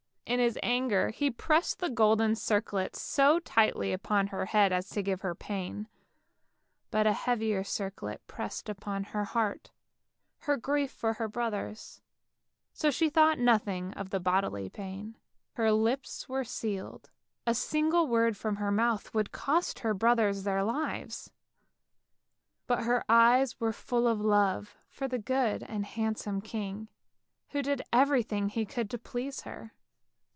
In 0.27 0.39
his 0.39 0.57
anger 0.63 1.09
he 1.09 1.29
pressed 1.29 1.79
the 1.79 1.89
golden 1.89 2.35
circlet 2.35 2.95
so 2.95 3.39
tightly 3.39 3.91
upon 3.91 4.27
her 4.27 4.45
head 4.45 4.71
as 4.71 4.87
to 4.91 5.03
give 5.03 5.19
her 5.23 5.35
pain. 5.35 5.89
But 6.89 7.05
a 7.05 7.11
heavier 7.11 7.65
circlet 7.65 8.25
pressed 8.27 8.69
upon 8.69 9.03
her 9.03 9.25
heart, 9.25 9.71
her 10.43 10.55
grief 10.55 10.89
for 10.89 11.15
her 11.15 11.27
brothers, 11.27 12.01
so 12.71 12.89
she 12.89 13.09
thought 13.09 13.39
nothing 13.39 13.93
of 13.95 14.09
the 14.09 14.21
bodily 14.21 14.69
pain. 14.69 15.17
Her 15.55 15.69
lips 15.73 16.29
were 16.29 16.45
sealed, 16.45 17.09
a 17.45 17.53
single 17.53 18.07
word 18.07 18.37
from 18.37 18.55
her 18.55 18.71
mouth 18.71 19.13
would 19.13 19.33
cost 19.33 19.79
her 19.79 19.93
brothers 19.93 20.43
their 20.43 20.63
lives, 20.63 21.33
but 22.67 22.85
her 22.85 23.03
eyes 23.09 23.59
were 23.59 23.73
full 23.73 24.07
of 24.07 24.21
love 24.21 24.77
for 24.87 25.09
the 25.09 25.19
good 25.19 25.61
and 25.63 25.85
handsome 25.85 26.39
king, 26.39 26.87
who 27.49 27.61
did 27.61 27.81
everything 27.91 28.47
he 28.47 28.65
could 28.65 28.89
to 28.91 28.97
please 28.97 29.41
her. 29.41 29.73